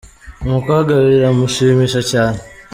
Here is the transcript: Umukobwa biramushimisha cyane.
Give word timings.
Umukobwa 0.45 0.93
biramushimisha 1.09 1.99
cyane. 2.11 2.39